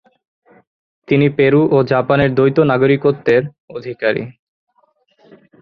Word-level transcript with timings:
তিনি 1.07 1.27
পেরু 1.37 1.61
ও 1.71 1.77
জাপানের 1.91 2.29
দ্বৈত 2.37 2.57
নাগরিকত্বের 2.71 3.43
অধিকারী। 3.69 4.23